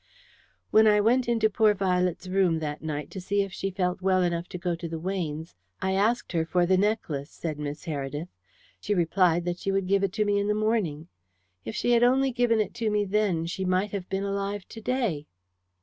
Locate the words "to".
3.11-3.21, 4.47-4.57, 4.75-4.87, 10.13-10.25, 12.81-12.89, 14.69-14.81